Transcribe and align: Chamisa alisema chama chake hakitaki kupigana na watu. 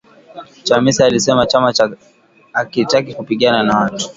Chamisa 0.63 1.05
alisema 1.05 1.45
chama 1.45 1.73
chake 1.73 1.95
hakitaki 2.51 3.13
kupigana 3.13 3.63
na 3.63 3.77
watu. 3.77 4.09